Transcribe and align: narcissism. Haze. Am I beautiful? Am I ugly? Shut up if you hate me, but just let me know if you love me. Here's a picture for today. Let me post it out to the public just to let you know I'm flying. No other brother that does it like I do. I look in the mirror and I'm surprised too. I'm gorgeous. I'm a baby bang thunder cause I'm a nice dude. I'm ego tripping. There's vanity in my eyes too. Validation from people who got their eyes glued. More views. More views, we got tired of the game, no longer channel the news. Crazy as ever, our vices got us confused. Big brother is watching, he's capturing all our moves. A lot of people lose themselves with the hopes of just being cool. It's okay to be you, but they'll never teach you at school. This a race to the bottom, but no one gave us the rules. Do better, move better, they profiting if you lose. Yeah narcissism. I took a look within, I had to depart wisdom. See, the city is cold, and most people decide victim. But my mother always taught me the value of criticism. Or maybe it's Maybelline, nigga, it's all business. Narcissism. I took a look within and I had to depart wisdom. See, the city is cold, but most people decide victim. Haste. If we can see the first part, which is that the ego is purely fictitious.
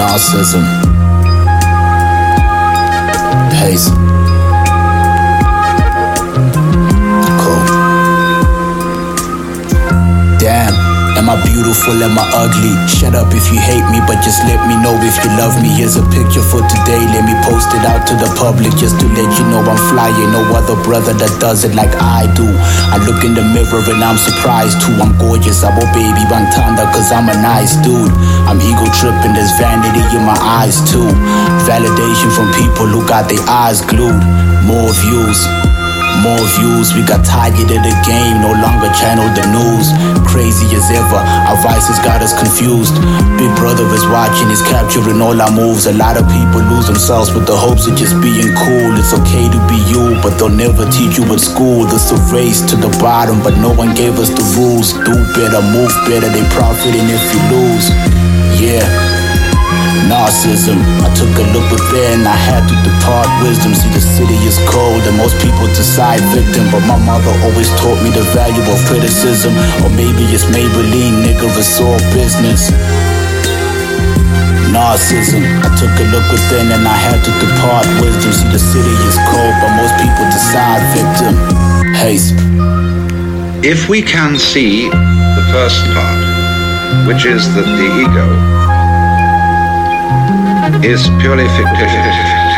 narcissism. 0.00 0.64
Haze. 3.52 3.99
Am 11.20 11.28
I 11.28 11.36
beautiful? 11.44 12.00
Am 12.00 12.16
I 12.16 12.24
ugly? 12.32 12.72
Shut 12.88 13.12
up 13.12 13.28
if 13.36 13.52
you 13.52 13.60
hate 13.60 13.84
me, 13.92 14.00
but 14.08 14.24
just 14.24 14.40
let 14.48 14.56
me 14.64 14.72
know 14.80 14.96
if 15.04 15.20
you 15.20 15.28
love 15.36 15.52
me. 15.60 15.68
Here's 15.68 16.00
a 16.00 16.04
picture 16.08 16.40
for 16.40 16.64
today. 16.64 16.96
Let 17.12 17.28
me 17.28 17.36
post 17.44 17.68
it 17.76 17.84
out 17.84 18.08
to 18.08 18.16
the 18.16 18.32
public 18.40 18.72
just 18.80 18.96
to 19.04 19.06
let 19.12 19.28
you 19.36 19.44
know 19.52 19.60
I'm 19.60 19.76
flying. 19.92 20.32
No 20.32 20.40
other 20.56 20.80
brother 20.80 21.12
that 21.12 21.28
does 21.36 21.68
it 21.68 21.76
like 21.76 21.92
I 22.00 22.24
do. 22.32 22.48
I 22.88 22.96
look 23.04 23.20
in 23.20 23.36
the 23.36 23.44
mirror 23.52 23.84
and 23.84 24.00
I'm 24.00 24.16
surprised 24.16 24.80
too. 24.80 24.96
I'm 24.96 25.12
gorgeous. 25.20 25.60
I'm 25.60 25.76
a 25.76 25.84
baby 25.92 26.24
bang 26.32 26.48
thunder 26.56 26.88
cause 26.88 27.12
I'm 27.12 27.28
a 27.28 27.36
nice 27.36 27.76
dude. 27.84 28.16
I'm 28.48 28.56
ego 28.56 28.88
tripping. 28.96 29.36
There's 29.36 29.52
vanity 29.60 30.00
in 30.16 30.24
my 30.24 30.40
eyes 30.40 30.80
too. 30.88 31.04
Validation 31.68 32.32
from 32.32 32.48
people 32.56 32.88
who 32.88 33.04
got 33.04 33.28
their 33.28 33.44
eyes 33.44 33.84
glued. 33.84 34.24
More 34.64 34.88
views. 35.04 35.44
More 36.20 36.44
views, 36.60 36.92
we 36.92 37.00
got 37.00 37.24
tired 37.24 37.56
of 37.56 37.80
the 37.80 37.94
game, 38.04 38.44
no 38.44 38.52
longer 38.52 38.92
channel 38.92 39.24
the 39.32 39.40
news. 39.48 39.88
Crazy 40.28 40.68
as 40.76 40.84
ever, 40.92 41.16
our 41.48 41.56
vices 41.64 41.96
got 42.04 42.20
us 42.20 42.36
confused. 42.36 42.92
Big 43.40 43.48
brother 43.56 43.88
is 43.96 44.04
watching, 44.04 44.52
he's 44.52 44.60
capturing 44.68 45.20
all 45.24 45.40
our 45.40 45.50
moves. 45.50 45.86
A 45.86 45.96
lot 45.96 46.20
of 46.20 46.28
people 46.28 46.60
lose 46.68 46.86
themselves 46.92 47.32
with 47.32 47.46
the 47.46 47.56
hopes 47.56 47.88
of 47.88 47.96
just 47.96 48.12
being 48.20 48.52
cool. 48.52 48.92
It's 49.00 49.16
okay 49.16 49.48
to 49.48 49.60
be 49.64 49.80
you, 49.88 50.20
but 50.20 50.36
they'll 50.36 50.52
never 50.52 50.84
teach 50.92 51.16
you 51.16 51.24
at 51.32 51.40
school. 51.40 51.88
This 51.88 52.12
a 52.12 52.20
race 52.28 52.60
to 52.68 52.76
the 52.76 52.92
bottom, 53.00 53.40
but 53.40 53.56
no 53.56 53.72
one 53.72 53.94
gave 53.96 54.20
us 54.20 54.28
the 54.28 54.44
rules. 54.60 54.92
Do 54.92 55.16
better, 55.32 55.64
move 55.72 55.94
better, 56.04 56.28
they 56.28 56.44
profiting 56.52 57.08
if 57.08 57.24
you 57.32 57.40
lose. 57.48 57.88
Yeah 58.60 59.09
narcissism. 60.10 60.82
I 61.06 61.08
took 61.14 61.30
a 61.38 61.46
look 61.54 61.70
within, 61.70 62.26
I 62.26 62.34
had 62.34 62.66
to 62.66 62.74
depart 62.82 63.30
wisdom. 63.46 63.72
See, 63.78 63.88
the 63.94 64.02
city 64.02 64.34
is 64.42 64.58
cold, 64.66 65.06
and 65.06 65.14
most 65.16 65.38
people 65.38 65.70
decide 65.70 66.18
victim. 66.34 66.66
But 66.74 66.82
my 66.90 66.98
mother 66.98 67.30
always 67.46 67.70
taught 67.78 68.02
me 68.02 68.10
the 68.10 68.26
value 68.34 68.66
of 68.66 68.78
criticism. 68.90 69.54
Or 69.86 69.90
maybe 69.94 70.26
it's 70.34 70.44
Maybelline, 70.50 71.22
nigga, 71.22 71.46
it's 71.54 71.78
all 71.78 72.02
business. 72.10 72.74
Narcissism. 74.74 75.46
I 75.62 75.70
took 75.78 75.94
a 76.02 76.06
look 76.10 76.26
within 76.34 76.74
and 76.74 76.82
I 76.86 76.98
had 76.98 77.22
to 77.22 77.32
depart 77.38 77.86
wisdom. 78.02 78.34
See, 78.34 78.50
the 78.50 78.58
city 78.58 78.94
is 79.06 79.16
cold, 79.30 79.54
but 79.62 79.70
most 79.78 79.94
people 80.02 80.26
decide 80.34 80.82
victim. 80.90 81.34
Haste. 81.94 82.34
If 83.62 83.88
we 83.88 84.02
can 84.02 84.38
see 84.38 84.88
the 84.90 85.44
first 85.54 85.78
part, 85.94 86.18
which 87.06 87.24
is 87.24 87.46
that 87.54 87.66
the 87.66 87.88
ego 88.02 88.69
is 90.84 91.08
purely 91.20 91.46
fictitious. 91.56 92.46